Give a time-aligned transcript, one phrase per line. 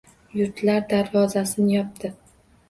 [0.37, 2.13] Yurtlar darvozasin yopdi–